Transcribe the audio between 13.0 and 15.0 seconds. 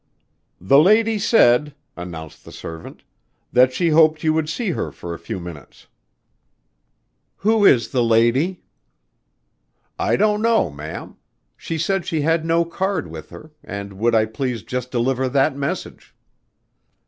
with her and would I please just